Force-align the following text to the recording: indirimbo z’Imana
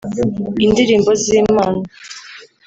indirimbo 0.65 1.11
z’Imana 1.21 1.79